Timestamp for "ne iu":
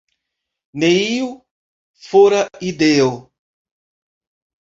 0.83-1.27